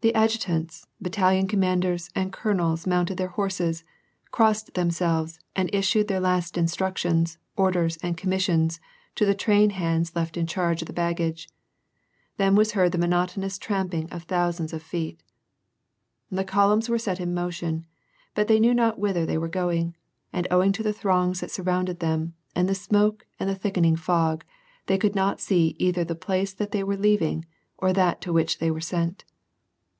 [0.00, 3.82] The adjutants, battalion commanders, and colonels mounted their horses,
[4.30, 8.78] crossed themselves, and issued their last instruc tions, orders, and commissions
[9.16, 11.48] to the traih hands left in charge of the baggage;
[12.36, 15.20] then was heard the monotonous trampling of thousands of feet.
[16.30, 17.84] The columns were set in motion,
[18.36, 19.96] but they knew not whither they were going,
[20.32, 24.44] and owing to the throngs that surrounded them, and the smoke, and the thickening fog,
[24.86, 27.44] they could not see either the place that they were leaving,
[27.78, 29.24] or that to which they were sent.